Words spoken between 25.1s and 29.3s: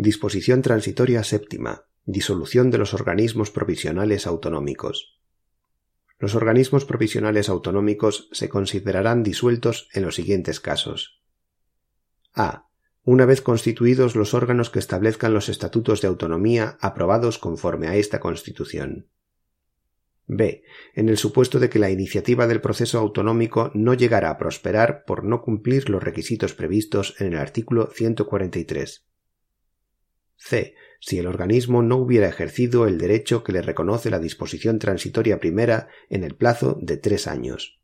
no cumplir los requisitos previstos en el artículo 143.